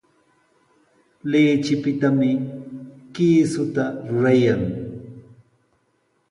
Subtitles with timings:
[1.31, 2.31] Lichipitami
[3.13, 4.63] kiisuta rurayan.